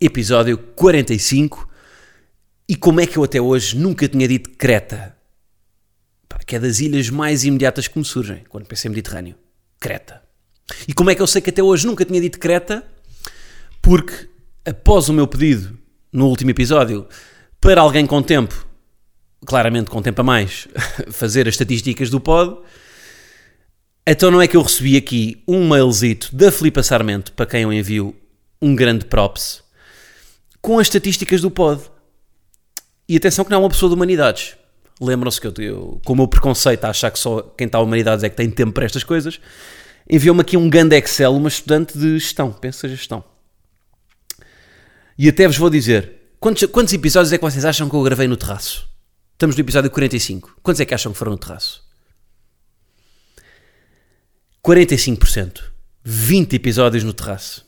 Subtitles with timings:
[0.00, 1.68] episódio 45.
[2.68, 5.16] E como é que eu até hoje nunca tinha dito Creta?
[6.46, 9.36] Que é das ilhas mais imediatas que me surgem quando penso em Mediterrâneo.
[9.78, 10.22] Creta.
[10.88, 12.84] E como é que eu sei que até hoje nunca tinha dito Creta?
[13.82, 14.28] Porque
[14.64, 15.78] após o meu pedido
[16.12, 17.06] no último episódio
[17.60, 18.66] para alguém com tempo,
[19.46, 20.66] claramente com tempo a mais,
[21.10, 22.58] fazer as estatísticas do pod,
[24.06, 27.72] então não é que eu recebi aqui um mailzito da Filipa Sarmento, para quem eu
[27.72, 28.14] envio
[28.60, 29.62] um grande props,
[30.60, 31.82] com as estatísticas do pod.
[33.08, 34.56] E atenção que não é uma pessoa de humanidades.
[35.00, 37.82] Lembram-se que eu, eu, com o meu preconceito a achar que só quem está a
[37.82, 39.40] humanidades é que tem tempo para estas coisas,
[40.08, 43.24] enviou-me aqui um grande Excel, uma estudante de gestão, pensa gestão.
[45.18, 48.28] E até vos vou dizer, quantos, quantos episódios é que vocês acham que eu gravei
[48.28, 48.88] no terraço?
[49.32, 50.58] Estamos no episódio 45.
[50.62, 51.82] Quantos é que acham que foram no terraço?
[54.62, 55.62] 45%.
[56.04, 57.66] 20 episódios no terraço.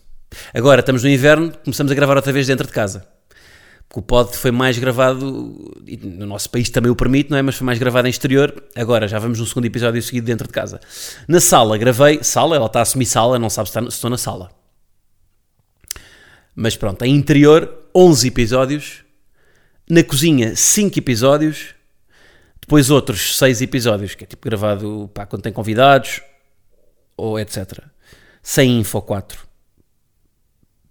[0.53, 3.07] Agora estamos no inverno, começamos a gravar outra vez dentro de casa.
[3.87, 7.41] Porque o pod foi mais gravado, e no nosso país também o permite, não é?
[7.41, 8.63] Mas foi mais gravado em exterior.
[8.75, 10.79] Agora já vamos no segundo episódio seguido dentro de casa.
[11.27, 14.09] Na sala gravei, sala, ela está a assumir sala, não sabe se, está, se estou
[14.09, 14.49] na sala.
[16.55, 19.03] Mas pronto, em interior, 11 episódios.
[19.89, 21.75] Na cozinha, 5 episódios.
[22.59, 26.21] Depois outros 6 episódios, que é tipo gravado pá, quando tem convidados,
[27.17, 27.79] ou etc.
[28.41, 29.52] Sem info 4.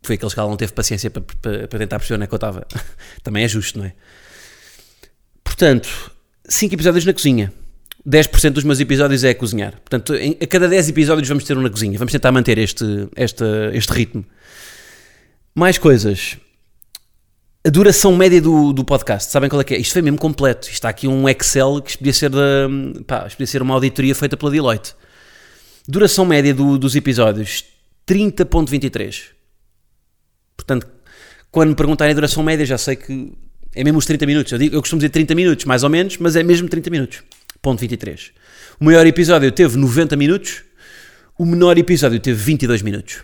[0.02, 2.34] Foi aqueles que ela não teve paciência para, para, para tentar perceber onde é que
[2.34, 2.66] eu estava.
[3.22, 3.94] Também é justo, não é?
[5.44, 5.88] Portanto,
[6.48, 7.52] 5 episódios na cozinha.
[8.08, 9.72] 10% dos meus episódios é a cozinhar.
[9.72, 11.96] Portanto, em, a cada 10 episódios vamos ter um na cozinha.
[11.98, 12.84] Vamos tentar manter este,
[13.16, 13.44] este,
[13.74, 14.24] este ritmo.
[15.54, 16.36] Mais coisas.
[17.64, 19.78] A duração média do, do podcast, sabem qual é que é?
[19.78, 20.62] Isto foi mesmo completo.
[20.62, 22.68] Isto está aqui um Excel que podia ser, da,
[23.06, 24.96] pá, podia ser uma auditoria feita pela Deloitte.
[25.86, 27.64] Duração média do, dos episódios,
[28.08, 29.26] 30.23.
[30.64, 30.86] Portanto,
[31.50, 33.32] quando me perguntarem a duração média, já sei que
[33.74, 34.52] é mesmo os 30 minutos.
[34.52, 37.22] Eu, digo, eu costumo dizer 30 minutos, mais ou menos, mas é mesmo 30 minutos.
[37.60, 38.32] Ponto 23.
[38.80, 40.62] O maior episódio teve 90 minutos,
[41.38, 43.22] o menor episódio teve 22 minutos.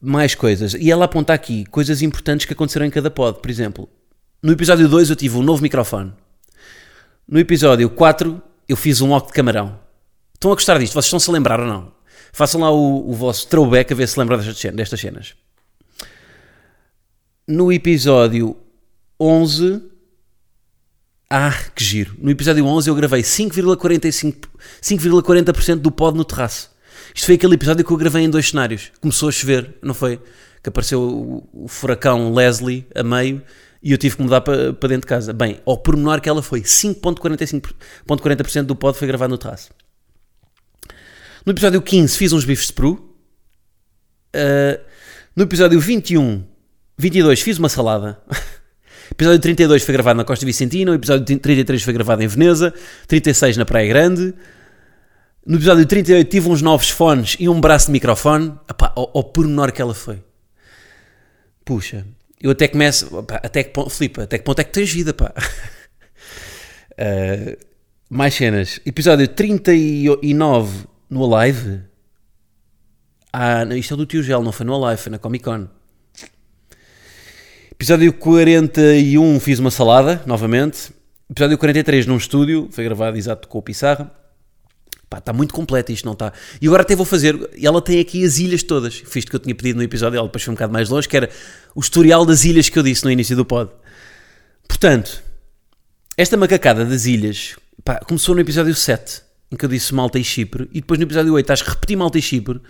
[0.00, 0.74] Mais coisas.
[0.74, 3.40] E ela aponta aqui coisas importantes que aconteceram em cada pod.
[3.40, 3.88] Por exemplo,
[4.42, 6.12] no episódio 2 eu tive um novo microfone.
[7.28, 9.78] No episódio 4 eu fiz um oco de camarão.
[10.34, 10.94] Estão a gostar disto?
[10.94, 12.01] Vocês estão-se a lembrar ou não?
[12.32, 15.34] Façam lá o, o vosso throwback a ver se lembram destas, destas cenas.
[17.46, 18.56] No episódio
[19.20, 19.82] 11.
[21.28, 22.14] Ah, que giro.
[22.18, 24.46] No episódio 11 eu gravei 5,45
[24.80, 26.70] 5,40% do pod no terraço.
[27.14, 28.90] Isto foi aquele episódio que eu gravei em dois cenários.
[29.00, 30.18] Começou a chover, não foi?
[30.62, 33.42] Que apareceu o, o furacão Leslie a meio
[33.82, 35.34] e eu tive que mudar para, dentro de casa.
[35.34, 39.70] Bem, ao pormenor que ela foi, 5.45% do pod foi gravado no terraço.
[41.44, 43.16] No episódio 15 fiz uns bifes de peru.
[44.34, 44.80] Uh,
[45.34, 46.44] no episódio 21,
[46.96, 48.20] 22 fiz uma salada.
[49.10, 50.92] episódio 32 foi gravado na Costa Vicentina.
[50.92, 52.72] O episódio 33 foi gravado em Veneza.
[53.08, 54.32] 36 na Praia Grande.
[55.44, 58.54] No episódio 38 tive uns novos fones e um braço de microfone.
[58.70, 60.22] Epá, ao, ao pormenor que ela foi.
[61.64, 62.06] Puxa,
[62.40, 65.12] eu até começo, pá, até que ponto, Filipe, até que ponto é que tens vida,
[65.12, 65.32] pá?
[66.92, 67.56] Uh,
[68.08, 68.80] mais cenas.
[68.86, 71.82] Episódio 39 no Alive.
[73.30, 75.68] Ah, isto é do Tio Gel, não foi no Alive, foi na Comic Con.
[77.70, 80.90] Episódio 41 fiz uma salada, novamente.
[81.30, 84.10] Episódio 43 num estúdio, foi gravado exato com o Pissarra.
[85.10, 86.32] Pá, está muito completo isto, não está?
[86.58, 89.54] E agora até vou fazer, ela tem aqui as ilhas todas, fiz que eu tinha
[89.54, 91.28] pedido no episódio, ela depois foi um bocado mais longe, que era
[91.74, 93.70] o historial das ilhas que eu disse no início do pod.
[94.66, 95.22] Portanto,
[96.16, 100.24] esta macacada das ilhas, pá, começou no episódio 7, em que eu disse Malta e
[100.24, 102.60] Chipre, e depois no episódio 8 acho que repeti Malta e Chipre,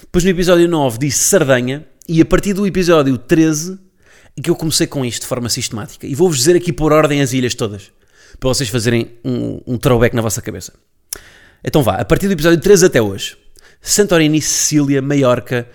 [0.00, 3.78] depois no episódio 9 disse Sardanha, e a partir do episódio 13
[4.36, 6.06] é que eu comecei com isto de forma sistemática.
[6.06, 7.92] E vou-vos dizer aqui por ordem as ilhas todas,
[8.38, 10.72] para vocês fazerem um, um throwback na vossa cabeça.
[11.62, 13.36] Então vá, a partir do episódio 13 até hoje.
[13.82, 15.68] Santorini, Sicília, Maiorca,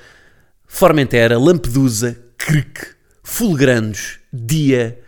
[0.67, 2.87] Formentera, Lampedusa, Cric,
[3.23, 4.99] Fulgrandos, Dia,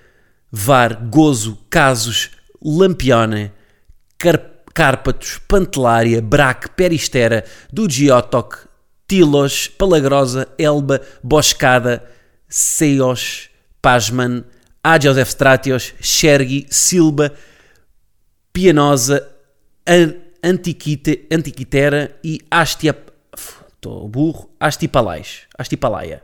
[0.52, 2.32] Var, Gozo, Casos,
[2.62, 3.52] Lampione,
[4.18, 7.44] Car Cárpatos, Pantelária, Braque, Peristera,
[7.74, 8.68] Dugiotoc,
[9.08, 12.08] Tilos, Palagrosa, Elba, Boscada,
[12.48, 13.50] Seios,
[13.82, 14.46] Pasman,
[14.84, 17.34] Agios Efstratios, Xergi, Silba,
[18.54, 19.28] Pianosa,
[20.44, 22.96] Antiquite, Antiquitera e Astia...
[23.74, 24.48] Estou burro.
[24.60, 25.48] Astipalais.
[25.58, 26.22] Astipalaia.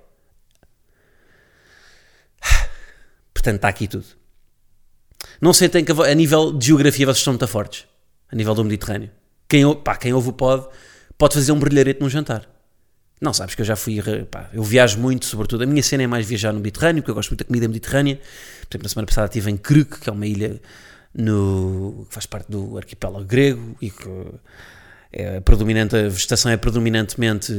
[3.33, 4.06] Portanto, está aqui tudo.
[5.41, 7.91] Não sentem que a nível de geografia vocês são muito fortes.
[8.33, 9.12] A nível do Mediterrâneo.
[9.47, 10.68] Quem, pá, quem ouve o pod
[11.19, 12.50] pode fazer um brilharete num jantar.
[13.21, 14.01] Não, sabes que eu já fui.
[14.31, 15.63] Pá, eu viajo muito, sobretudo.
[15.63, 18.15] A minha cena é mais viajar no Mediterrâneo, porque eu gosto muito da comida mediterrânea.
[18.15, 20.59] Por exemplo, na semana passada estive em Kruk, que é uma ilha
[21.13, 24.09] no, que faz parte do arquipélago grego e que
[25.12, 27.53] é predominante, a vegetação é predominantemente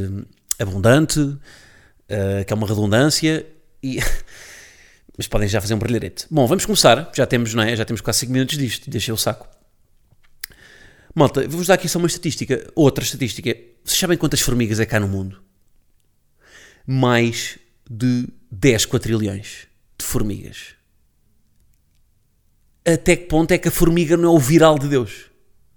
[0.59, 3.47] abundante, uh, que é uma redundância.
[3.81, 4.01] E
[5.17, 6.27] mas podem já fazer um brilharete.
[6.29, 7.13] Bom, vamos começar.
[7.15, 7.77] Já temos, não é?
[7.77, 8.91] Já temos quase 5 minutos disto.
[8.91, 9.47] Deixei o saco.
[11.15, 12.71] Malta, vou-vos dar aqui só uma estatística.
[12.75, 13.57] Outra estatística.
[13.85, 15.45] Vocês sabem quantas formigas é cá no mundo?
[16.87, 17.59] mais
[17.89, 19.67] de 10 quatrilhões
[19.99, 20.75] de formigas.
[22.87, 25.31] Até que ponto é que a formiga não é o viral de Deus?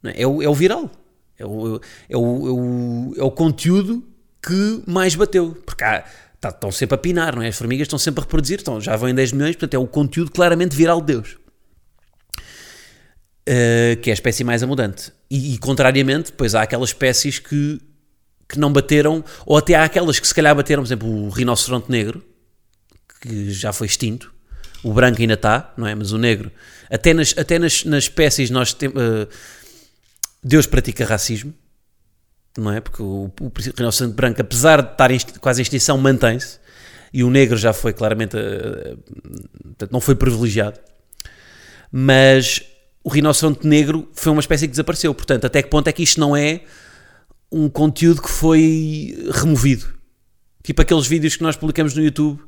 [0.03, 0.23] É?
[0.23, 0.91] é, o, é o viral.
[1.39, 4.03] É o, é, o, é, o, é o conteúdo
[4.41, 5.55] que mais bateu.
[5.65, 6.03] Porque há,
[6.41, 7.47] tá, estão sempre a pinar, não é?
[7.47, 9.87] As formigas estão sempre a reproduzir, estão, já vão em 10 milhões, portanto é o
[9.87, 11.37] conteúdo claramente viral de Deus.
[13.47, 15.13] Uh, que é a espécie mais abundante.
[15.31, 17.79] E, e, contrariamente, depois há aquelas espécies que
[18.47, 21.91] que não bateram, ou até há aquelas que se calhar bateram, por exemplo, o rinoceronte
[21.91, 22.23] negro,
[23.21, 24.33] que já foi extinto,
[24.83, 25.94] o branco ainda está, não é?
[25.94, 26.51] Mas o negro,
[26.89, 28.95] até nas, até nas, nas espécies nós temos.
[28.95, 29.27] Uh,
[30.44, 31.53] Deus pratica racismo,
[32.57, 32.79] não é?
[32.79, 36.59] Porque o, o rinoceronte branco, apesar de estar quase em extinção, mantém-se,
[37.11, 38.38] e o negro já foi claramente.
[38.38, 38.97] Uh,
[39.91, 40.79] não foi privilegiado.
[41.91, 42.63] Mas
[43.07, 45.15] o rinoceronte negro foi uma espécie que desapareceu.
[45.15, 46.63] Portanto, até que ponto é que isto não é
[47.50, 49.86] um conteúdo que foi removido.
[50.62, 52.42] Tipo aqueles vídeos que nós publicamos no YouTube,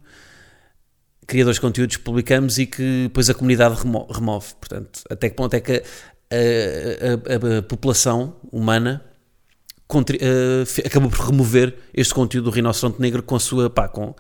[1.26, 4.48] criadores de conteúdos publicamos e que depois a comunidade remo remove.
[4.60, 9.02] Portanto, até que ponto é que a, a, a, a população humana
[9.90, 14.14] uh, acabou por remover este conteúdo do rinoceronte negro com a sua, pá, com,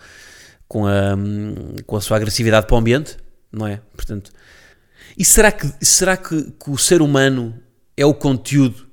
[0.70, 1.18] com, a,
[1.86, 3.18] com a sua agressividade para o ambiente,
[3.52, 3.82] não é?
[3.94, 4.32] Portanto,
[5.19, 7.62] e será que, será que, que o ser humano
[7.98, 8.88] é o conteúdo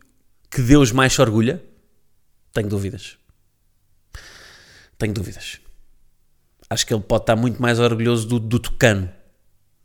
[0.50, 1.62] que Deus mais se orgulha?
[2.52, 3.16] Tenho dúvidas.
[4.98, 5.60] Tenho dúvidas.
[6.68, 9.08] Acho que ele pode estar muito mais orgulhoso do, do Tucano.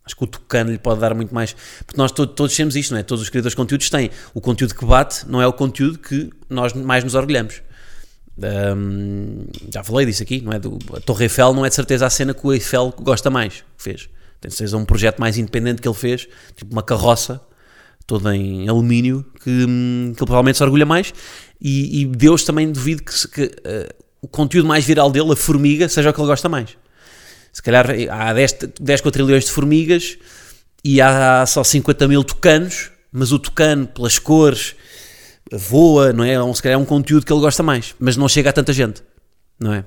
[0.04, 1.56] Acho que o Tucano lhe pode dar muito mais.
[1.86, 3.04] Porque nós todos, todos temos isto, não é?
[3.04, 4.10] Todos os criadores de conteúdos têm.
[4.34, 7.62] O conteúdo que bate não é o conteúdo que nós mais nos orgulhamos.
[8.76, 10.58] Um, já falei disso aqui, não é?
[10.58, 13.64] Do, a Torre Eiffel não é de certeza a cena que o Eiffel gosta mais,
[13.78, 14.10] fez.
[14.50, 17.42] Ser um projeto mais independente que ele fez, tipo uma carroça
[18.08, 21.14] toda em alumínio, que, hum, que ele provavelmente se orgulha mais.
[21.62, 25.88] E, e Deus também duvido que, que uh, o conteúdo mais viral dele, a formiga,
[25.88, 26.78] seja o que ele gosta mais.
[27.54, 30.18] Se calhar há 10, 10 quatrilhões de formigas
[30.84, 34.76] e há só 50 mil tucanos, mas o tucano, pelas cores,
[35.52, 36.54] voa, não é?
[36.54, 39.04] Se calhar é um conteúdo que ele gosta mais, mas não chega a tanta gente,
[39.60, 39.84] não é?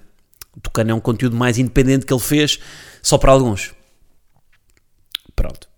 [0.56, 2.58] O tucano é um conteúdo mais independente que ele fez
[3.02, 3.72] só para alguns.
[5.34, 5.69] Pronto.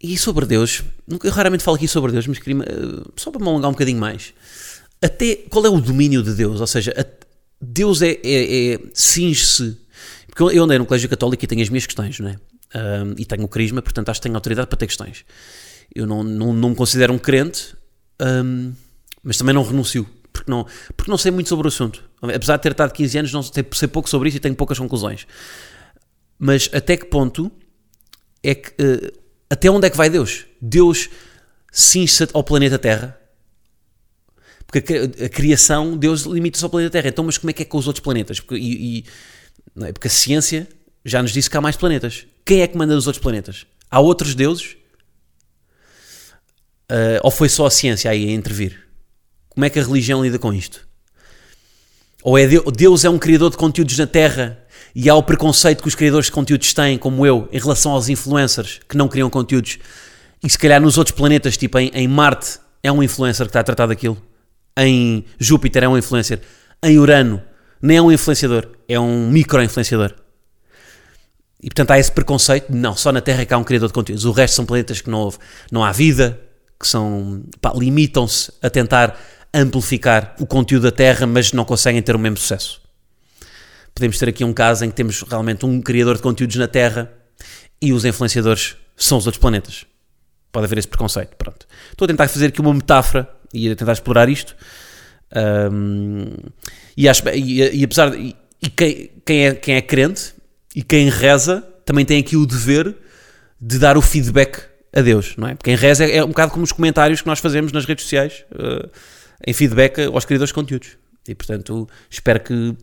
[0.00, 0.82] E sobre Deus,
[1.24, 3.98] eu raramente falo aqui sobre Deus, mas queria, eh, só para me alongar um bocadinho
[3.98, 4.32] mais.
[5.02, 6.60] Até qual é o domínio de Deus?
[6.60, 6.94] Ou seja,
[7.60, 9.76] Deus é, é, é cinge-se.
[10.26, 12.36] Porque eu andei no colégio católico e tenho as minhas questões, não é?
[12.74, 15.24] Um, e tenho o carisma, portanto acho que tenho autoridade para ter questões.
[15.92, 17.74] Eu não, não, não me considero um crente,
[18.20, 18.72] um,
[19.22, 22.04] mas também não renuncio, porque não, porque não sei muito sobre o assunto.
[22.22, 24.78] Apesar de ter estado 15 anos, não sei, sei pouco sobre isso e tenho poucas
[24.78, 25.26] conclusões.
[26.38, 27.50] Mas até que ponto
[28.42, 28.70] é que.
[28.70, 29.18] Uh,
[29.50, 30.44] até onde é que vai Deus?
[30.60, 31.08] Deus
[31.72, 33.18] cinge ao planeta Terra?
[34.66, 37.08] Porque a, criação, Deus limita-se ao planeta Terra.
[37.08, 38.38] Então, mas como é que é com os outros planetas?
[38.38, 39.04] Porque, e, e,
[39.84, 39.92] é?
[39.92, 40.68] Porque a ciência
[41.04, 42.26] já nos disse que há mais planetas.
[42.44, 43.66] Quem é que manda nos outros planetas?
[43.90, 44.76] Há outros deuses?
[46.90, 48.88] Uh, ou foi só a ciência aí a intervir?
[49.48, 50.86] Como é que a religião lida com isto?
[52.22, 54.62] Ou é Deus, Deus é um criador de conteúdos na Terra
[54.94, 58.08] e há o preconceito que os criadores de conteúdos têm, como eu, em relação aos
[58.08, 59.78] influencers que não criam conteúdos.
[60.42, 63.60] E se calhar nos outros planetas, tipo em, em Marte, é um influencer que está
[63.60, 64.20] a tratar daquilo.
[64.76, 66.40] Em Júpiter é um influencer.
[66.82, 67.42] Em Urano,
[67.82, 70.14] nem é um influenciador, é um micro-influenciador.
[71.60, 73.94] E portanto há esse preconceito não, só na Terra é que há um criador de
[73.94, 74.24] conteúdos.
[74.24, 75.38] O resto são planetas que não, houve,
[75.72, 76.40] não há vida,
[76.78, 77.42] que são
[77.74, 79.18] limitam-se a tentar
[79.52, 82.87] amplificar o conteúdo da Terra, mas não conseguem ter o mesmo sucesso
[83.98, 87.12] podemos ter aqui um caso em que temos realmente um criador de conteúdos na Terra
[87.82, 89.84] e os influenciadores são os outros planetas.
[90.52, 91.36] Pode haver esse preconceito.
[91.36, 91.66] Pronto.
[91.90, 94.54] Estou a tentar fazer aqui uma metáfora e a tentar explorar isto.
[95.72, 96.32] Um,
[96.96, 100.32] e, acho, e, e apesar de, e quem, quem, é, quem é crente
[100.74, 102.94] e quem reza também tem aqui o dever
[103.60, 104.62] de dar o feedback
[104.94, 105.56] a Deus, não é?
[105.62, 108.44] Quem reza é, é um bocado como os comentários que nós fazemos nas redes sociais
[108.52, 108.88] uh,
[109.46, 110.96] em feedback aos criadores de conteúdos.
[111.28, 112.74] E portanto, espero que,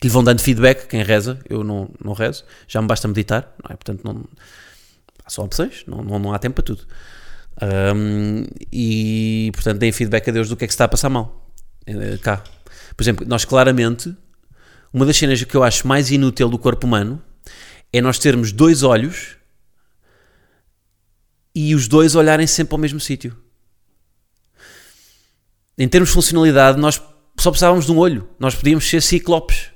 [0.00, 1.38] que lhe vão dando feedback quem reza.
[1.48, 3.76] Eu não, não rezo, já me basta meditar, não é?
[3.76, 4.24] Portanto, não,
[5.26, 6.86] são opções, não, não, não há tempo para tudo.
[7.62, 11.08] Um, e portanto, deem feedback a Deus do que é que se está a passar
[11.08, 11.50] mal.
[11.88, 12.42] Uh, cá.
[12.96, 14.14] Por exemplo, nós claramente,
[14.92, 17.22] uma das cenas que eu acho mais inútil do corpo humano
[17.92, 19.36] é nós termos dois olhos
[21.54, 23.36] e os dois olharem sempre ao mesmo sítio.
[25.78, 27.00] Em termos de funcionalidade, nós
[27.38, 28.28] só precisávamos de um olho.
[28.38, 29.70] Nós podíamos ser ciclopes.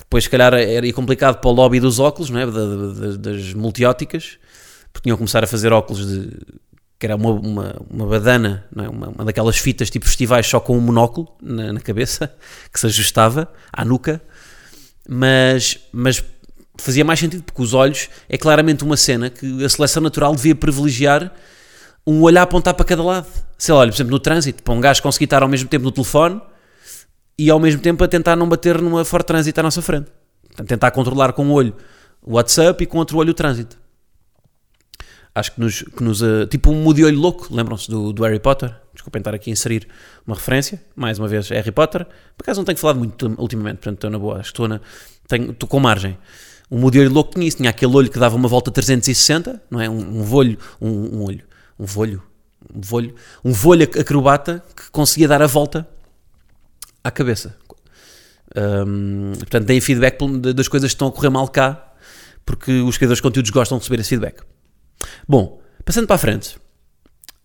[0.00, 2.46] Depois, se calhar, era complicado para o lobby dos óculos, não é?
[3.16, 4.38] das multióticas,
[4.92, 6.36] porque tinham que começar a fazer óculos de.
[6.98, 8.88] que era uma, uma, uma badana, é?
[8.88, 12.32] uma, uma, daquelas fitas tipo festivais só com um monóculo na, na cabeça,
[12.72, 14.20] que se ajustava à nuca.
[15.08, 16.22] Mas, mas
[16.78, 20.54] fazia mais sentido, porque os olhos é claramente uma cena que a seleção natural devia
[20.54, 21.32] privilegiar
[22.06, 23.26] um olhar a apontar para cada lado.
[23.58, 25.84] Sei lá, olha, por exemplo, no trânsito, para um gajo conseguir estar ao mesmo tempo
[25.84, 26.40] no telefone
[27.40, 30.10] e ao mesmo tempo a tentar não bater numa forte trânsito à nossa frente.
[30.48, 31.74] Portanto, tentar controlar com um olho
[32.20, 33.78] o WhatsApp e com outro olho o trânsito.
[35.34, 35.80] Acho que nos.
[35.80, 38.76] Que nos uh, tipo um mude olho louco, lembram-se do, do Harry Potter?
[38.92, 39.88] Desculpem estar aqui a inserir
[40.26, 42.04] uma referência, mais uma vez, Harry Potter.
[42.36, 44.78] Por acaso não tenho falado muito ultimamente, portanto estou na boa, acho que estou, na,
[45.26, 46.18] tenho, estou com margem.
[46.68, 49.88] O modelo louco tinha isso, tinha aquele olho que dava uma volta 360, não é?
[49.88, 51.44] Um, um volho, um, um, olho,
[51.78, 52.22] um volho,
[52.74, 55.88] um volho, um volho acrobata que conseguia dar a volta
[57.02, 57.56] à cabeça.
[58.56, 60.18] Um, portanto, deem feedback
[60.54, 61.92] das coisas que estão a correr mal cá,
[62.44, 64.42] porque os criadores de conteúdos gostam de receber esse feedback.
[65.28, 66.58] Bom, passando para a frente.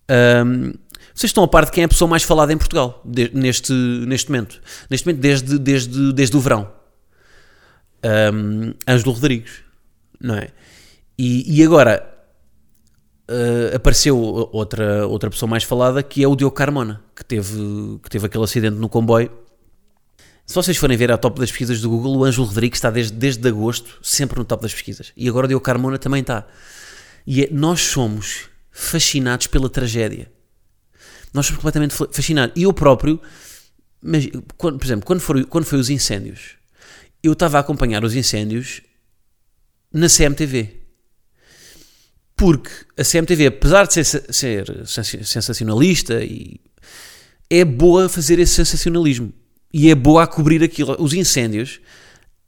[0.10, 0.74] Um,
[1.14, 3.72] vocês estão a par de quem é a pessoa mais falada em Portugal de, neste,
[3.72, 4.62] neste momento.
[4.90, 6.70] Neste momento, desde, desde, desde o verão
[8.34, 9.64] um, Ângelo Rodrigues,
[10.20, 10.50] não é?
[11.18, 12.06] E, e agora
[13.30, 18.10] uh, apareceu outra, outra pessoa mais falada que é o Diogo Carmona, que teve, que
[18.10, 19.32] teve aquele acidente no comboio.
[20.46, 23.14] Se vocês forem ver a top das pesquisas do Google, o Ângelo Rodrigues está desde,
[23.14, 25.12] desde agosto sempre no top das pesquisas.
[25.18, 26.48] E agora o Diogo Carmona também está.
[27.26, 30.32] E é, nós somos fascinados pela tragédia.
[31.34, 32.56] Nós somos completamente fascinados.
[32.56, 33.20] E eu próprio,
[34.02, 36.58] mas, quando, por exemplo, quando, for, quando foi os incêndios,
[37.24, 38.82] eu estava a acompanhar os incêndios
[39.92, 40.82] na CMTV.
[42.36, 46.60] Porque a CMTV, apesar de ser, ser sensacionalista, e
[47.50, 49.34] é boa fazer esse sensacionalismo.
[49.78, 50.96] E é boa a cobrir aquilo.
[50.98, 51.82] Os incêndios.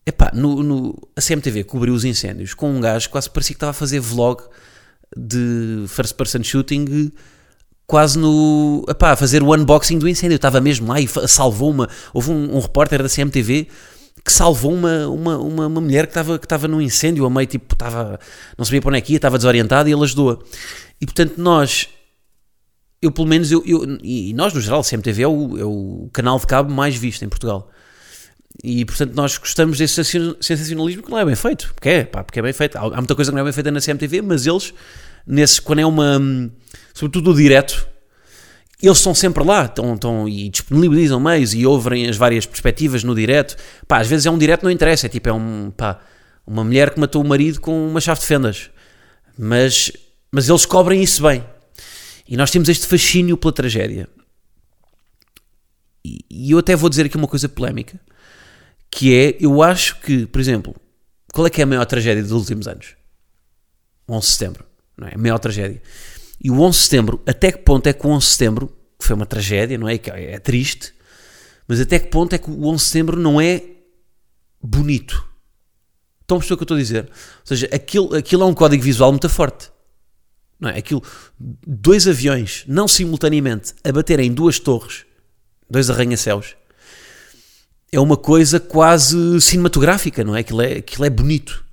[0.05, 3.57] Epá, no, no, a CMTV cobriu os incêndios com um gajo que quase parecia que
[3.57, 4.41] estava a fazer vlog
[5.13, 7.11] de first person shooting
[7.85, 8.85] quase no.
[8.87, 10.37] Epá, a fazer o unboxing do incêndio.
[10.37, 11.89] Estava mesmo lá e salvou uma.
[12.13, 13.67] Houve um, um repórter da CMTV
[14.23, 17.45] que salvou uma, uma, uma, uma mulher que estava, que estava num incêndio, a meio
[17.45, 18.17] tipo, estava,
[18.57, 20.41] não sabia para onde é que ia, estava desorientada e ele ajudou.
[21.01, 21.89] E portanto, nós,
[23.01, 26.39] eu pelo menos, eu, eu e nós no geral, CMTV é o, é o canal
[26.39, 27.69] de cabo mais visto em Portugal.
[28.63, 32.39] E portanto, nós gostamos desse sensacionalismo que não é bem feito, porque é, pá, porque
[32.39, 32.77] é bem feito.
[32.77, 34.73] Há, muita coisa que não é bem feita na CMTV, mas eles,
[35.25, 36.19] nesses, quando é uma,
[36.93, 37.87] sobretudo o direto,
[38.81, 43.13] eles estão sempre lá estão, estão, e disponibilizam meios e ouvem as várias perspectivas no
[43.13, 43.55] direto.
[43.87, 45.99] Pá, às vezes é um direto, não interessa, é tipo, é um, pá,
[46.45, 48.71] uma mulher que matou o marido com uma chave de fendas.
[49.37, 49.91] Mas,
[50.31, 51.43] mas eles cobrem isso bem.
[52.27, 54.09] E nós temos este fascínio pela tragédia.
[56.03, 57.99] E, eu até vou dizer aqui uma coisa polémica,
[58.89, 60.75] que é, eu acho que, por exemplo,
[61.33, 62.95] qual é que é a maior tragédia dos últimos anos?
[64.09, 64.65] 11 de setembro,
[64.97, 65.15] não é?
[65.15, 65.81] A maior tragédia.
[66.41, 68.67] E o 11 de setembro, até que ponto é que o 11 de setembro,
[68.99, 69.97] que foi uma tragédia, não é?
[69.97, 70.93] Que é triste,
[71.67, 73.63] mas até que ponto é que o 11 de setembro não é
[74.61, 75.27] bonito?
[76.21, 77.03] Estão a perceber o que eu estou a dizer?
[77.05, 79.69] Ou seja, aquilo, aquilo é um código visual muito forte.
[80.59, 80.77] Não é?
[80.77, 81.03] Aquilo,
[81.39, 85.05] dois aviões, não simultaneamente, a baterem em duas torres,
[85.69, 86.55] dois arranha-céus,
[87.91, 90.39] é uma coisa quase cinematográfica, não é?
[90.39, 91.63] Aquilo é, aquilo é bonito.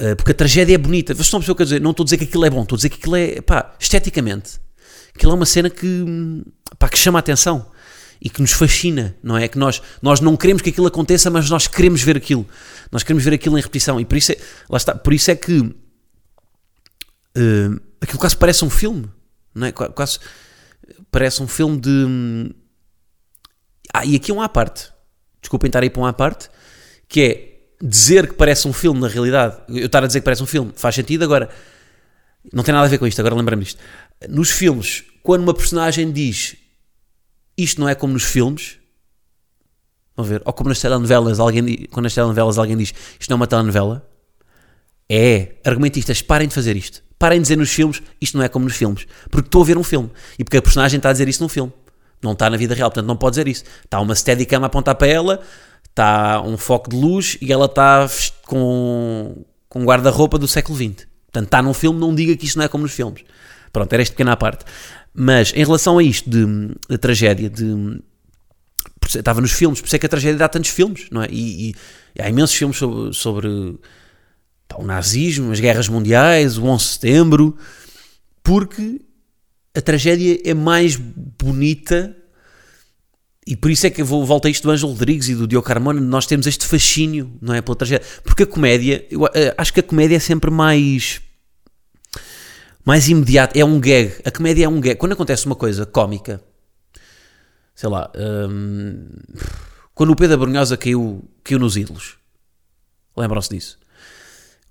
[0.00, 1.12] Uh, porque a tragédia é bonita.
[1.12, 1.80] Vocês estão a perceber o que dizer?
[1.80, 3.74] Não estou a dizer que aquilo é bom, estou a dizer que aquilo é, pá,
[3.80, 4.60] esteticamente,
[5.14, 6.44] aquilo é uma cena que,
[6.78, 7.66] pá, que chama a atenção
[8.20, 9.48] e que nos fascina, não é?
[9.48, 12.46] Que nós, nós não queremos que aquilo aconteça, mas nós queremos ver aquilo.
[12.90, 14.00] Nós queremos ver aquilo em repetição.
[14.00, 14.38] E por isso é,
[14.68, 15.74] lá está, por isso é que
[17.38, 19.08] uh, aquilo quase parece um filme,
[19.54, 19.72] não é?
[19.72, 20.18] Quase
[21.10, 22.54] parece um filme de.
[23.92, 24.92] Ah, e aqui um à parte.
[25.40, 26.50] Desculpem estar aí para um à parte,
[27.08, 30.42] que é dizer que parece um filme na realidade, eu estar a dizer que parece
[30.42, 31.48] um filme, faz sentido agora.
[32.52, 33.80] Não tem nada a ver com isto, agora lembra-me disto.
[34.28, 36.56] Nos filmes, quando uma personagem diz
[37.56, 38.78] isto não é como nos filmes,
[40.16, 43.40] vão ver, ou como nas telenovelas, alguém, quando nas telenovelas alguém diz isto não é
[43.40, 44.08] uma telenovela,
[45.08, 47.02] é, argumentistas, parem de fazer isto.
[47.18, 49.06] Parem de dizer nos filmes, isto não é como nos filmes.
[49.30, 50.10] Porque estou a ver um filme.
[50.38, 51.72] E porque a personagem está a dizer isso num filme.
[52.22, 53.64] Não está na vida real, portanto não pode dizer isso.
[53.84, 55.40] Está uma steadicam a apontar para ela,
[55.84, 58.08] está um foco de luz e ela está
[58.46, 61.06] com, com guarda-roupa do século XX.
[61.26, 63.22] Portanto, está num filme, não diga que isto não é como nos filmes.
[63.72, 64.64] Pronto, era este pequeno à parte.
[65.14, 68.00] Mas em relação a isto de, da tragédia, de,
[69.06, 71.28] estava nos filmes, por isso é que a tragédia dá tantos filmes, não é?
[71.30, 71.74] E,
[72.16, 73.78] e há imensos filmes sobre, sobre
[74.76, 77.56] o nazismo, as guerras mundiais, o 11 de setembro,
[78.42, 79.00] porque
[79.74, 82.14] a tragédia é mais bonita
[83.46, 85.66] e por isso é que eu volto a isto do Ângelo Rodrigues e do Diogo
[85.66, 89.72] Carmona, nós temos este fascínio, não é, pela tragédia, porque a comédia, eu eh, acho
[89.72, 91.22] que a comédia é sempre mais
[92.84, 96.42] mais imediata, é um gag, a comédia é um gag, quando acontece uma coisa cómica,
[97.74, 98.12] sei lá,
[98.50, 99.08] hum,
[99.94, 102.18] quando o Pedro Brunhosa caiu, caiu nos ídolos,
[103.16, 103.78] lembram-se disso?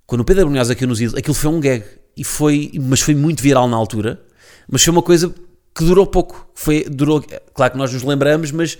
[0.08, 1.84] Quando o Pedro Brunhosa caiu nos ídolos, aquilo foi um gag,
[2.16, 4.18] e foi, mas foi muito viral na altura,
[4.66, 5.28] mas foi uma coisa
[5.76, 7.22] que durou pouco, foi, durou,
[7.52, 8.78] claro que nós nos lembramos, mas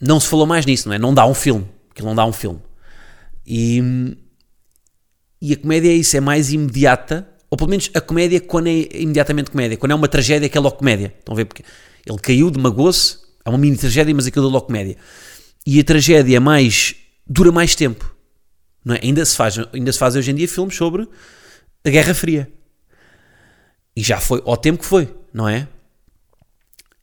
[0.00, 0.98] não se falou mais nisso, não é?
[0.98, 2.60] Não dá um filme, aquilo não dá um filme.
[3.46, 4.16] E,
[5.38, 8.88] e a comédia é isso, é mais imediata, ou pelo menos a comédia quando é
[8.94, 11.12] imediatamente comédia, quando é uma tragédia que é logo comédia.
[11.18, 11.44] Estão a ver?
[11.44, 11.62] Porque
[12.06, 14.96] ele caiu, demagou-se, é uma mini tragédia, mas aquilo é logo comédia.
[15.66, 16.94] E a tragédia é mais.
[17.26, 18.16] dura mais tempo.
[18.84, 19.00] Não é?
[19.02, 21.08] ainda, se faz, ainda se fazem hoje em dia filmes sobre
[21.84, 22.50] a Guerra Fria.
[23.94, 25.68] E já foi ao tempo que foi, não é?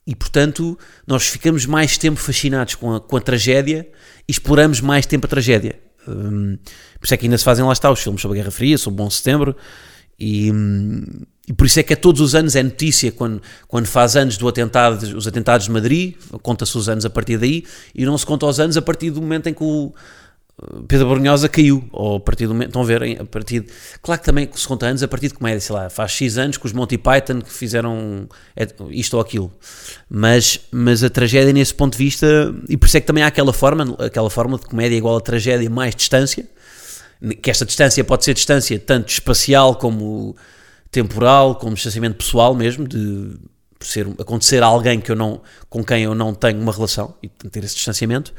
[0.06, 3.88] E portanto, nós ficamos mais tempo fascinados com a, com a tragédia
[4.26, 5.78] e exploramos mais tempo a tragédia.
[6.08, 6.56] Hum,
[7.00, 8.78] por isso é que ainda se fazem lá está os filmes sobre a Guerra Fria,
[8.78, 9.56] sobre o 11 de Setembro,
[10.18, 11.04] e, hum,
[11.48, 14.36] e por isso é que a todos os anos é notícia quando, quando faz anos
[14.38, 17.64] do atentado, os atentados de Madrid, conta-se os anos a partir daí,
[17.94, 19.92] e não se conta os anos a partir do momento em que o
[20.88, 23.66] Pedro Brunhosa caiu, ou a partir do momento, estão a ver, a partir,
[24.00, 26.56] claro que também se conta anos a partir de comédia, sei lá, faz X anos
[26.56, 29.52] que os Monty Python que fizeram é, isto ou aquilo,
[30.08, 33.26] mas, mas a tragédia nesse ponto de vista, e por isso é que também há
[33.26, 36.46] aquela forma, aquela forma de comédia igual a tragédia mais distância,
[37.42, 40.34] que esta distância pode ser distância tanto espacial como
[40.90, 43.36] temporal, como distanciamento pessoal mesmo, de
[43.80, 47.28] ser, acontecer a alguém que eu não, com quem eu não tenho uma relação, e
[47.28, 48.32] ter esse distanciamento,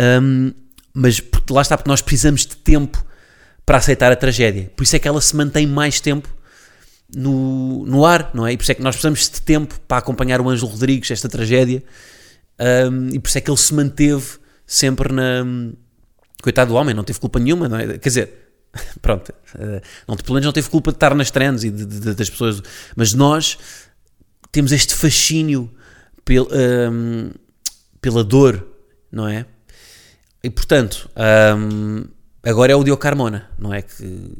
[0.00, 0.54] Hum,
[0.94, 3.04] mas lá está, porque nós precisamos de tempo
[3.64, 4.72] para aceitar a tragédia.
[4.76, 6.28] Por isso é que ela se mantém mais tempo
[7.14, 8.52] no, no ar, não é?
[8.52, 11.28] E por isso é que nós precisamos de tempo para acompanhar o Ângelo Rodrigues, esta
[11.28, 11.82] tragédia,
[12.92, 14.32] Hum, e por isso é que ele se manteve
[14.66, 15.46] sempre na.
[16.42, 17.96] Coitado do homem, não teve culpa nenhuma, não é?
[17.96, 18.32] Quer dizer,
[19.00, 22.14] pronto, eh, não, pelo menos não teve culpa de estar nas trends e de- de-
[22.14, 22.62] das pessoas,
[22.94, 23.56] mas nós
[24.52, 25.70] temos este fascínio
[26.22, 26.46] pel,
[26.92, 27.30] hum,
[27.98, 28.66] pela dor,
[29.10, 29.46] não é?
[30.42, 31.10] E portanto,
[31.56, 32.04] hum,
[32.42, 33.82] agora é o Diogo Carmona, não é?
[33.82, 34.38] Que,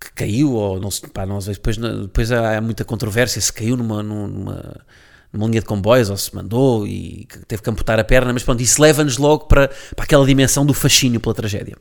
[0.00, 4.02] que caiu, ou não sei, pá, não depois, depois há muita controvérsia se caiu numa,
[4.02, 4.86] numa,
[5.32, 8.62] numa linha de comboios ou se mandou e teve que amputar a perna, mas pronto,
[8.62, 11.76] isso leva-nos logo para, para aquela dimensão do fascínio pela tragédia.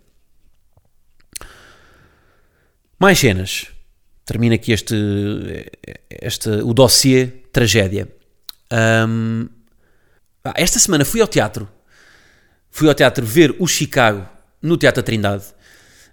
[2.99, 3.67] Mais cenas.
[4.25, 4.95] Termina aqui este,
[6.09, 8.07] este o dossiê tragédia.
[8.71, 9.49] Hum,
[10.43, 11.67] ah, esta semana fui ao teatro.
[12.75, 14.27] Fui ao teatro ver o Chicago
[14.59, 15.43] no Teatro da Trindade.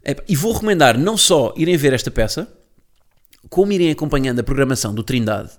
[0.05, 2.53] Epá, E vou recomendar não só irem ver esta peça,
[3.49, 5.51] como irem acompanhando a programação do Trindade.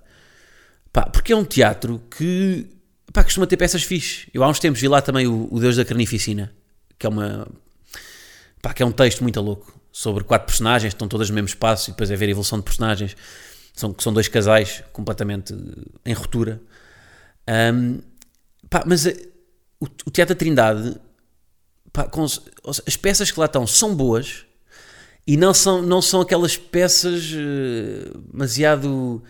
[0.93, 2.67] Pá, porque é um teatro que
[3.11, 4.27] pá, costuma ter peças fixe.
[4.31, 6.53] Eu há uns tempos vi lá também o, o Deus da Carnificina,
[6.99, 7.47] que é uma
[8.61, 11.47] pá, que é um texto muito louco sobre quatro personagens que estão todas no mesmo
[11.47, 13.17] espaço e depois é ver a evolução de personagens.
[13.73, 15.55] São, são dois casais completamente
[16.05, 16.61] em ruptura.
[17.47, 18.01] Ahm,
[18.69, 19.30] pá, mas eh,
[19.81, 20.95] o, Teatro da Trindade,
[21.91, 24.45] pá, com as peças que lá estão são boas
[25.25, 29.23] e não são, não são aquelas peças eh, demasiado.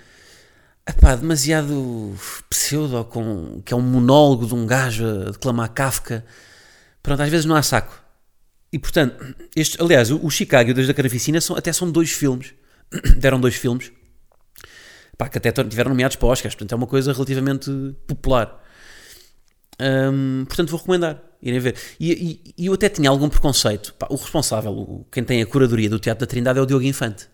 [0.88, 2.14] epá, demasiado
[2.50, 6.26] pseudo, com, que é um monólogo de um gajo a declamar Kafka.
[7.02, 8.02] Pronto, às vezes não há saco.
[8.74, 11.90] E portanto, este, aliás, o, o Chicago e o Deus da Carnificina são, até são
[11.90, 12.54] dois filmes.
[13.18, 13.92] Deram dois filmes.
[15.32, 16.56] Que até tiveram nomeados para Oscars.
[16.56, 17.70] Portanto, é uma coisa relativamente
[18.08, 18.60] popular.
[19.82, 21.22] Hum, portanto, vou recomendar.
[21.42, 21.76] Irem ver.
[22.00, 23.94] E, e- e eu até tinha algum preconceito.
[23.96, 26.86] Pá, o responsável, o- quem tem a curadoria do Teatro da Trindade é o Diogo
[26.86, 27.28] Infante.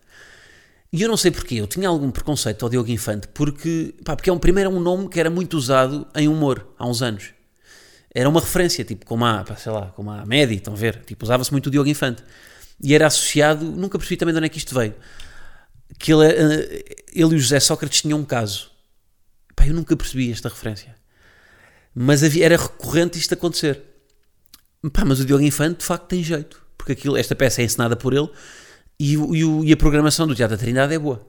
[0.93, 4.29] E eu não sei porquê, eu tinha algum preconceito ao Diogo Infante, porque, pá, porque
[4.29, 7.31] é um, primeiro é um nome que era muito usado em humor, há uns anos.
[8.15, 11.03] Era uma referência, tipo, como a, sei lá, como a Medi, estão a ver?
[11.05, 12.23] Tipo, usava-se muito o Diogo Infante.
[12.81, 14.95] E era associado, nunca percebi também de onde é que isto veio.
[15.99, 16.83] Que ele, eh,
[17.13, 18.71] ele e o José Sócrates tinham um caso.
[19.55, 20.95] Pá, eu nunca percebi esta referência.
[21.99, 23.81] Mas havia, era recorrente isto acontecer.
[24.93, 27.95] Pá, mas o Diogo Infante de facto tem jeito, porque aquilo, esta peça é encenada
[27.95, 28.29] por ele
[28.99, 31.25] e, e e a programação do Teatro da Trindade é boa.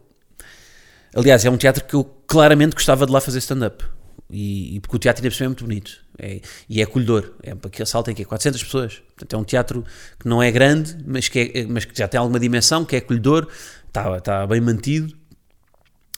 [1.15, 3.83] Aliás, é um teatro que eu claramente gostava de lá fazer stand-up.
[4.31, 6.05] E, e porque o teatro ainda é muito bonito.
[6.19, 7.33] É- e é acolhedor.
[7.43, 8.99] É, porque saltem aqui 400 pessoas.
[9.17, 9.83] Portanto, é um teatro
[10.21, 12.99] que não é grande, mas que, é- mas que já tem alguma dimensão, que é
[12.99, 13.49] acolhedor,
[13.87, 15.17] está, está bem mantido.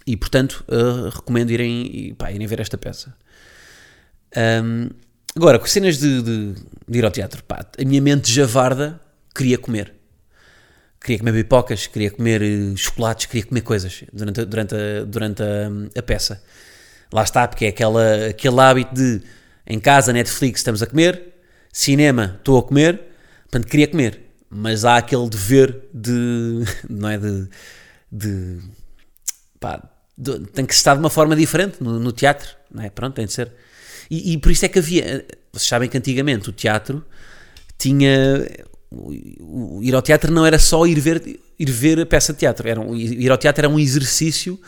[0.05, 3.15] E, portanto, eh, recomendo irem, e, pá, irem ver esta peça.
[4.37, 4.90] Ahm,
[5.37, 6.55] agora, com cenas de, de-
[6.88, 9.01] de ir ao teatro, pá, a minha mente javarda
[9.35, 9.95] queria comer.
[11.01, 15.99] Queria comer pipocas, queria comer eh, chocolates, queria comer coisas durante, durante, a, durante a,
[15.99, 16.43] a peça.
[17.12, 19.23] Lá está, porque é aquela, aquele hábito de
[19.66, 21.35] em casa, Netflix, estamos a comer,
[21.73, 23.01] cinema, estou a comer,
[23.45, 24.21] portanto queria comer.
[24.51, 26.64] Mas há aquele dever de.
[26.90, 27.16] não é?
[27.19, 27.49] De.
[28.11, 28.59] de
[29.59, 29.83] pá,
[30.19, 32.90] de- tem que estar de uma forma diferente no, no teatro, não é?
[32.90, 33.53] Pronto, tem de ser.
[34.11, 35.25] E, e por isso é que havia.
[35.53, 37.05] Vocês sabem que antigamente o teatro
[37.79, 38.46] tinha.
[38.90, 41.23] o- o- Ir ao teatro não era só ir ver,
[41.59, 42.68] ir ver a peça de teatro.
[42.68, 44.61] Era um- ir ao teatro era um exercício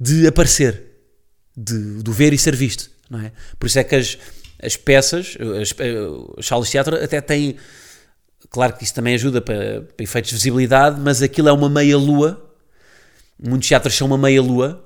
[0.00, 0.82] de aparecer,
[1.56, 2.90] de, de ver e ser visto.
[3.10, 3.32] Não é?
[3.58, 4.16] Por isso é que as,
[4.62, 5.74] as peças, as,
[6.38, 7.56] as salas de teatro até têm.
[8.50, 12.42] Claro que isso também ajuda para, para efeitos de visibilidade, mas aquilo é uma meia-lua.
[13.42, 14.82] Muitos teatros são uma meia-lua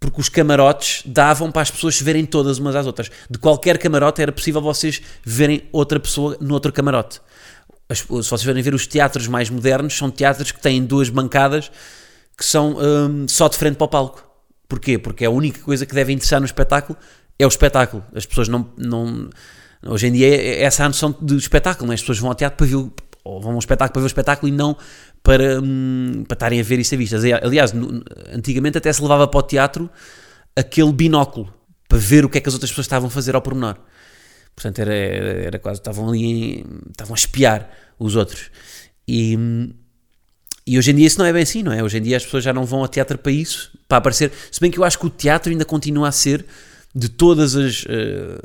[0.00, 3.10] porque os camarotes davam para as pessoas se verem todas umas às outras.
[3.28, 7.20] De qualquer camarote era possível vocês verem outra pessoa no outro camarote.
[7.86, 11.70] As- se vocês verem ver os teatros mais modernos, são teatros que têm duas bancadas
[12.36, 14.24] que são hum, só de frente para o palco.
[14.66, 14.96] Porquê?
[14.98, 16.98] Porque a única coisa que deve interessar no espetáculo
[17.38, 18.02] é o espetáculo.
[18.14, 18.70] As pessoas não.
[18.78, 19.28] não
[19.86, 21.96] hoje em dia é essa a noção de espetáculo, não é?
[21.96, 22.90] As pessoas vão ao teatro para ver.
[23.24, 24.76] Ou vão ao espetáculo para ver o espetáculo e não
[25.22, 27.22] para, hum, para estarem a ver isso a vistas.
[27.24, 28.02] Aliás, no-
[28.32, 29.90] antigamente até se levava para o teatro
[30.56, 31.52] aquele binóculo
[31.88, 33.76] para ver o que é que as outras pessoas estavam a fazer ao pormenor.
[34.54, 38.50] Portanto, era, era, quase, estavam ali, estavam a espiar os outros.
[39.06, 39.36] E,
[40.66, 41.82] e hoje em dia isso não é bem assim, não é?
[41.82, 44.30] Hoje em dia as pessoas já não vão ao teatro para isso, para aparecer.
[44.50, 46.44] Se bem que eu acho que o teatro ainda continua a ser
[46.94, 48.38] de todas as, eh,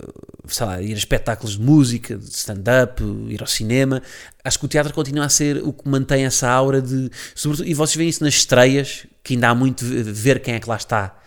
[0.48, 4.02] sei lá, ir a espetáculos de música, de stand-up, ir ao cinema.
[4.44, 7.10] Acho que o teatro continua a ser o que mantém essa aura de.
[7.34, 10.60] Sobretudo, e vocês veem isso nas estreias, que ainda há muito de ver quem é
[10.60, 11.18] que lá está.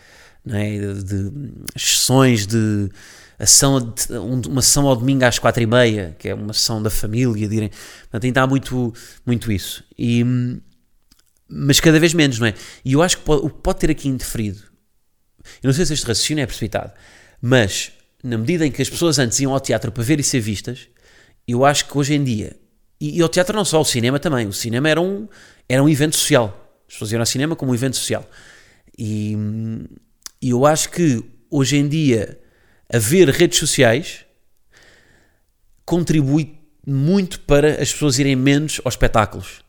[0.45, 0.79] Não é?
[0.79, 1.33] de, de-
[1.75, 2.89] as sessões de
[3.39, 6.81] ação, de- um- uma sessão ao domingo às quatro e meia, que é uma sessão
[6.83, 7.71] da família, de irem,
[8.03, 8.95] portanto ainda há muito,
[9.27, 9.85] muito isso.
[9.99, 10.61] E, hum,
[11.49, 12.55] mas cada vez menos, não é?
[12.85, 14.63] E eu acho que pode, o que pode ter aqui interferido,
[15.63, 16.93] eu não sei se este raciocínio é precipitado,
[17.41, 20.41] mas na medida em que as pessoas antes iam ao teatro para ver e ser
[20.41, 20.89] vistas,
[21.47, 22.57] eu acho que hoje em dia,
[23.01, 25.29] e, e ao teatro não só, o cinema também, o cinema era um,
[25.69, 26.67] era um evento social.
[26.89, 28.29] As pessoas iam ao cinema como um evento social.
[28.99, 29.37] E,
[30.43, 32.39] e eu acho que hoje em dia
[32.93, 34.25] haver redes sociais
[35.85, 39.63] contribui muito para as pessoas irem menos aos espetáculos.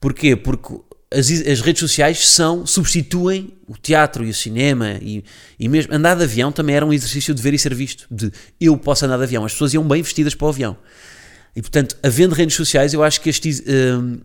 [0.00, 0.36] Porquê?
[0.36, 0.80] Porque
[1.12, 5.24] as, as redes sociais são, substituem o teatro e o cinema e,
[5.58, 8.06] e mesmo andar de avião também era um exercício de ver e ser visto.
[8.10, 9.44] De eu posso andar de avião.
[9.44, 10.76] As pessoas iam bem vestidas para o avião.
[11.54, 14.20] E portanto, havendo redes sociais, eu acho que este, hum,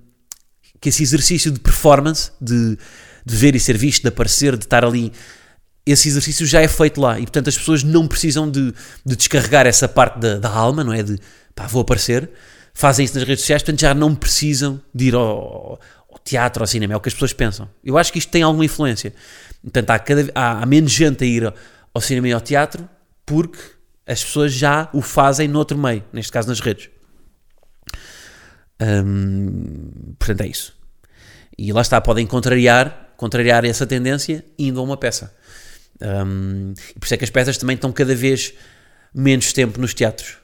[0.80, 2.78] que esse exercício de performance, de,
[3.26, 5.14] de ver e ser visto, de aparecer, de estar ali,
[5.86, 7.20] esse exercício já é feito lá.
[7.20, 8.74] E portanto, as pessoas não precisam de,
[9.06, 11.04] de descarregar essa parte da, da alma, não é?
[11.04, 11.20] De
[11.54, 12.30] pá, vou aparecer.
[12.74, 15.80] Fazem isso nas redes sociais, portanto, já não precisam de ir ao,
[16.12, 16.94] ao teatro, ao cinema.
[16.94, 17.70] É o que as pessoas pensam.
[17.84, 19.14] Eu acho que isto tem alguma influência.
[19.62, 21.54] Portanto, há, cada, há, há menos gente a ir
[21.94, 22.88] ao, cinema e ao teatro
[23.26, 23.60] porque
[24.06, 26.90] as pessoas já o fazem noutro meio, neste caso nas redes.
[28.82, 30.76] Hum, portanto, é isso.
[31.58, 35.34] E lá está, podem contrariar, contrariar essa tendência indo a uma peça.
[36.02, 38.54] Hum, e por isso é que as peças também estão cada vez
[39.14, 40.38] menos tempo nos teatros.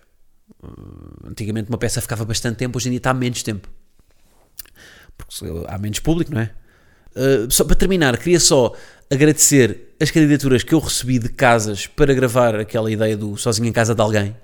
[0.64, 3.68] Hum, Antigamente uma peça ficava bastante tempo, hoje em dia está menos tempo.
[5.18, 6.52] Porque há menos público, não é?
[7.16, 8.74] Uh, só para terminar, queria só
[9.10, 13.72] agradecer as candidaturas que eu recebi de casas para gravar aquela ideia do Sozinho em
[13.72, 14.36] Casa de Alguém.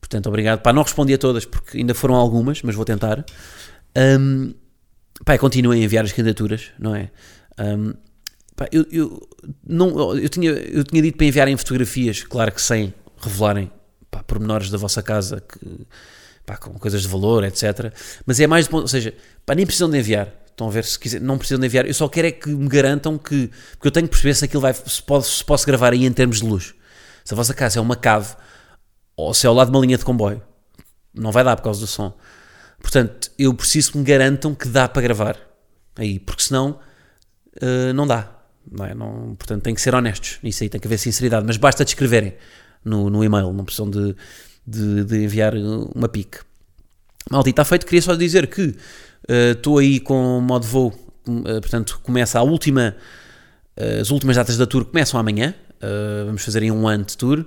[0.00, 0.60] Portanto, obrigado.
[0.60, 3.24] Pá, não respondi a todas porque ainda foram algumas, mas vou tentar.
[3.96, 4.54] Um,
[5.24, 7.10] pá, continuem a enviar as candidaturas, não é?
[7.58, 7.94] Um,
[8.54, 9.28] pá, eu, eu,
[9.66, 13.70] não, eu, tinha, eu tinha dito para enviarem fotografias, claro que sem revelarem
[14.10, 15.86] pá, pormenores da vossa casa, que,
[16.46, 17.92] pá, com coisas de valor, etc.
[18.24, 19.12] Mas é mais ou seja,
[19.44, 20.32] pá, nem precisam de enviar.
[20.46, 21.84] Estão a ver se quiser, não precisam de enviar.
[21.84, 24.62] Eu só quero é que me garantam que, porque eu tenho que perceber se aquilo
[24.62, 26.74] vai, se, pode, se posso gravar aí em termos de luz.
[27.24, 28.34] Se a vossa casa é uma cave
[29.16, 30.40] ou se é ao lado de uma linha de comboio,
[31.12, 32.16] não vai dar por causa do som.
[32.80, 35.36] Portanto, eu preciso que me garantam que dá para gravar
[35.96, 36.78] aí, porque senão
[37.60, 38.32] uh, não dá.
[38.70, 38.94] Não é?
[38.94, 40.38] Não, portanto, tem que ser honestos.
[40.42, 41.46] Isso aí tem que haver sinceridade.
[41.46, 42.34] Mas basta descreverem
[42.84, 44.14] no, no e-mail, não precisam de,
[44.66, 45.54] de, de enviar
[45.94, 46.38] uma pique.
[47.30, 47.86] Malta, está feito.
[47.86, 48.74] Queria só dizer que
[49.28, 50.94] estou uh, aí com modo voo,
[51.28, 52.96] uh, portanto, começa a última,
[53.76, 55.54] uh, as últimas datas da tour começam amanhã.
[56.26, 57.44] vamos fazer aí um ano de tour.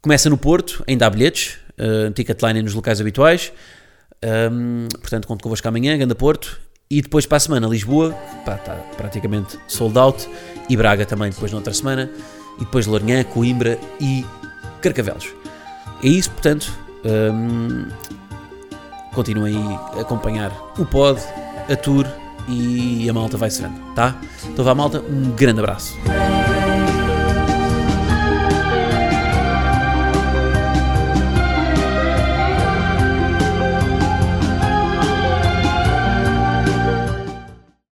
[0.00, 3.52] Começa no Porto, ainda há bilhetes, uh, Ticketline nos locais habituais.
[4.24, 6.60] Um, portanto, conto convosco amanhã, Ganda Porto.
[6.88, 8.12] E depois para a semana, Lisboa,
[8.44, 10.28] pá, está praticamente sold out.
[10.68, 12.10] E Braga também depois na outra semana.
[12.56, 14.24] E depois Lourinhã, Coimbra e
[14.80, 15.26] Carcavelos.
[16.02, 16.72] É isso, portanto.
[17.04, 17.86] Um,
[19.14, 19.56] continuem
[19.96, 21.20] a acompanhar o pod,
[21.70, 22.06] a tour
[22.48, 24.14] e a malta vai se vendo, tá?
[24.44, 25.94] Então vá malta, um grande abraço.